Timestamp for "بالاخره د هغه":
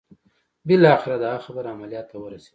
0.67-1.43